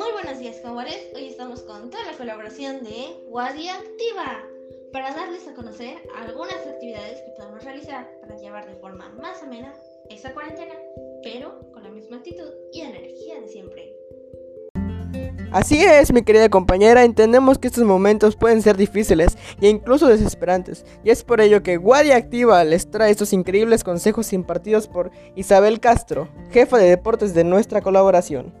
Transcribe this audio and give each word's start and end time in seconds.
Muy 0.00 0.12
buenos 0.12 0.38
días, 0.38 0.56
comadres. 0.64 0.96
Hoy 1.14 1.26
estamos 1.26 1.60
con 1.60 1.90
toda 1.90 2.02
la 2.06 2.16
colaboración 2.16 2.82
de 2.82 3.22
Wadi 3.28 3.68
Activa 3.68 4.42
para 4.94 5.14
darles 5.14 5.46
a 5.46 5.52
conocer 5.52 5.98
algunas 6.16 6.56
actividades 6.66 7.18
que 7.20 7.32
podemos 7.36 7.62
realizar 7.62 8.10
para 8.22 8.34
llevar 8.38 8.66
de 8.66 8.76
forma 8.76 9.10
más 9.20 9.42
amena 9.42 9.74
esta 10.08 10.32
cuarentena, 10.32 10.72
pero 11.22 11.70
con 11.74 11.82
la 11.82 11.90
misma 11.90 12.16
actitud 12.16 12.48
y 12.72 12.80
energía 12.80 13.42
de 13.42 13.48
siempre. 13.48 13.94
Así 15.52 15.84
es, 15.84 16.14
mi 16.14 16.22
querida 16.22 16.48
compañera, 16.48 17.04
entendemos 17.04 17.58
que 17.58 17.68
estos 17.68 17.84
momentos 17.84 18.36
pueden 18.36 18.62
ser 18.62 18.78
difíciles 18.78 19.36
e 19.60 19.68
incluso 19.68 20.06
desesperantes, 20.06 20.86
y 21.04 21.10
es 21.10 21.24
por 21.24 21.42
ello 21.42 21.62
que 21.62 21.76
Guardia 21.76 22.16
Activa 22.16 22.64
les 22.64 22.90
trae 22.90 23.10
estos 23.10 23.34
increíbles 23.34 23.84
consejos 23.84 24.32
impartidos 24.32 24.88
por 24.88 25.10
Isabel 25.34 25.78
Castro, 25.78 26.30
jefa 26.52 26.78
de 26.78 26.88
deportes 26.88 27.34
de 27.34 27.44
nuestra 27.44 27.82
colaboración. 27.82 28.59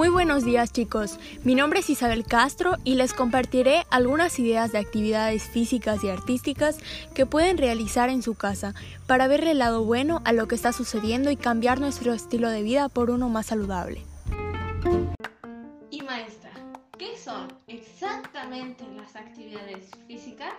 Muy 0.00 0.08
buenos 0.08 0.46
días 0.46 0.72
chicos, 0.72 1.18
mi 1.44 1.54
nombre 1.54 1.80
es 1.80 1.90
Isabel 1.90 2.24
Castro 2.24 2.76
y 2.84 2.94
les 2.94 3.12
compartiré 3.12 3.84
algunas 3.90 4.38
ideas 4.38 4.72
de 4.72 4.78
actividades 4.78 5.42
físicas 5.42 6.02
y 6.02 6.08
artísticas 6.08 6.78
que 7.14 7.26
pueden 7.26 7.58
realizar 7.58 8.08
en 8.08 8.22
su 8.22 8.34
casa 8.34 8.72
para 9.06 9.28
verle 9.28 9.50
el 9.50 9.58
lado 9.58 9.84
bueno 9.84 10.22
a 10.24 10.32
lo 10.32 10.48
que 10.48 10.54
está 10.54 10.72
sucediendo 10.72 11.30
y 11.30 11.36
cambiar 11.36 11.80
nuestro 11.80 12.14
estilo 12.14 12.48
de 12.48 12.62
vida 12.62 12.88
por 12.88 13.10
uno 13.10 13.28
más 13.28 13.44
saludable. 13.44 14.02
Y 15.90 16.00
maestra, 16.00 16.50
¿qué 16.96 17.18
son 17.18 17.52
exactamente 17.66 18.86
las 18.96 19.14
actividades 19.16 19.90
físicas? 20.06 20.54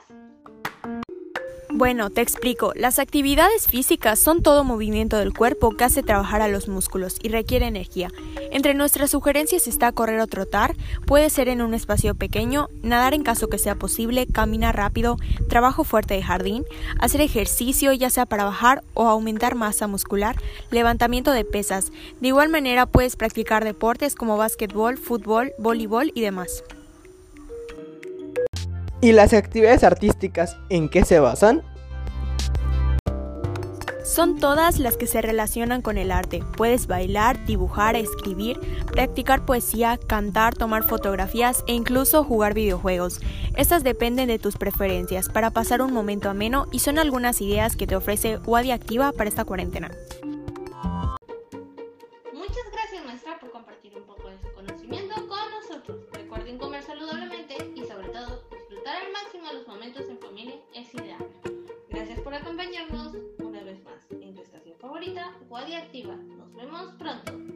Bueno, 1.73 2.09
te 2.09 2.19
explico. 2.19 2.73
Las 2.75 2.99
actividades 2.99 3.67
físicas 3.67 4.19
son 4.19 4.43
todo 4.43 4.65
movimiento 4.65 5.17
del 5.17 5.33
cuerpo 5.33 5.71
que 5.71 5.85
hace 5.85 6.03
trabajar 6.03 6.41
a 6.41 6.49
los 6.49 6.67
músculos 6.67 7.15
y 7.23 7.29
requiere 7.29 7.65
energía. 7.65 8.09
Entre 8.51 8.73
nuestras 8.73 9.11
sugerencias 9.11 9.67
está 9.67 9.93
correr 9.93 10.19
o 10.19 10.27
trotar, 10.27 10.75
puede 11.05 11.29
ser 11.29 11.47
en 11.47 11.61
un 11.61 11.73
espacio 11.73 12.13
pequeño, 12.13 12.67
nadar 12.83 13.13
en 13.13 13.23
caso 13.23 13.47
que 13.47 13.57
sea 13.57 13.75
posible, 13.75 14.27
caminar 14.27 14.75
rápido, 14.75 15.15
trabajo 15.47 15.85
fuerte 15.85 16.13
de 16.13 16.23
jardín, 16.23 16.65
hacer 16.99 17.21
ejercicio 17.21 17.93
ya 17.93 18.09
sea 18.09 18.25
para 18.25 18.43
bajar 18.43 18.83
o 18.93 19.07
aumentar 19.07 19.55
masa 19.55 19.87
muscular, 19.87 20.35
levantamiento 20.71 21.31
de 21.31 21.45
pesas. 21.45 21.93
De 22.19 22.27
igual 22.27 22.49
manera 22.49 22.85
puedes 22.85 23.15
practicar 23.15 23.63
deportes 23.63 24.15
como 24.15 24.35
básquetbol, 24.35 24.97
fútbol, 24.97 25.53
voleibol 25.57 26.11
y 26.13 26.19
demás. 26.19 26.65
¿Y 29.03 29.13
las 29.13 29.33
actividades 29.33 29.83
artísticas 29.83 30.57
en 30.69 30.87
qué 30.87 31.03
se 31.03 31.19
basan? 31.19 31.63
Son 34.03 34.37
todas 34.37 34.77
las 34.77 34.95
que 34.95 35.07
se 35.07 35.23
relacionan 35.23 35.81
con 35.81 35.97
el 35.97 36.11
arte. 36.11 36.43
Puedes 36.55 36.85
bailar, 36.85 37.43
dibujar, 37.45 37.95
escribir, 37.95 38.59
practicar 38.91 39.43
poesía, 39.43 39.97
cantar, 39.97 40.53
tomar 40.53 40.83
fotografías 40.83 41.63
e 41.65 41.73
incluso 41.73 42.23
jugar 42.23 42.53
videojuegos. 42.53 43.21
Estas 43.55 43.83
dependen 43.83 44.27
de 44.27 44.37
tus 44.37 44.55
preferencias 44.57 45.29
para 45.29 45.49
pasar 45.49 45.81
un 45.81 45.93
momento 45.93 46.29
ameno 46.29 46.67
y 46.71 46.79
son 46.79 46.99
algunas 46.99 47.41
ideas 47.41 47.75
que 47.75 47.87
te 47.87 47.95
ofrece 47.95 48.37
Wadi 48.37 48.69
Activa 48.69 49.13
para 49.13 49.29
esta 49.29 49.45
cuarentena. 49.45 49.89
Muchas 52.33 52.65
gracias 52.71 53.03
maestra 53.03 53.39
por 53.39 53.49
compartir 53.51 53.93
un 53.95 54.03
poco 54.03 54.29
de 54.29 54.37
su 54.41 54.53
conocimiento 54.53 55.15
con 55.27 55.39
nosotros. 55.49 55.97
Recuerden 56.11 56.59
comer 56.59 56.83
saludablemente 56.83 57.30
por 62.31 62.39
acompañarnos 62.39 63.13
una 63.39 63.61
vez 63.61 63.83
más 63.83 64.09
en 64.09 64.33
tu 64.33 64.41
estación 64.41 64.77
favorita, 64.79 65.33
Guardia 65.49 65.79
Activa. 65.79 66.15
Nos 66.15 66.55
vemos 66.55 66.93
pronto. 66.97 67.50